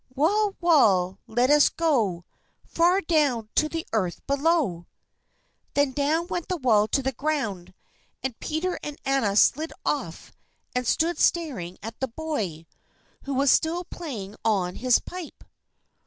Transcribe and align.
"Wall, 0.15 0.55
wall, 0.59 1.19
let 1.27 1.51
us 1.51 1.69
go 1.69 2.25
Far 2.65 3.01
down 3.01 3.49
to 3.53 3.69
the 3.69 3.85
earth 3.93 4.25
below." 4.25 4.87
Then 5.75 5.91
down 5.91 6.25
went 6.27 6.47
the 6.47 6.57
wall 6.57 6.87
to 6.87 7.03
the 7.03 7.11
ground, 7.11 7.75
and 8.23 8.39
Peter 8.39 8.79
and 8.81 8.97
Anna 9.05 9.35
slid 9.35 9.71
off, 9.85 10.31
and 10.73 10.87
stood 10.87 11.19
staring 11.19 11.77
at 11.83 11.99
the 11.99 12.07
boy, 12.07 12.65
who 13.25 13.35
was 13.35 13.51
still 13.51 13.83
playing 13.83 14.35
on 14.43 14.77
his 14.77 14.97
pipe. 14.97 15.43